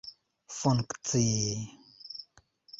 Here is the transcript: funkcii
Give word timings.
funkcii 0.57 1.51